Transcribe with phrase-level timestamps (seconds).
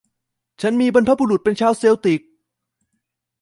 [0.61, 2.21] ฉันมีบรรพบุรุษเป็นชาวเชลติก